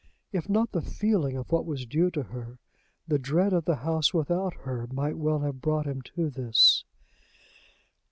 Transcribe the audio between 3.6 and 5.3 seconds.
the house without her might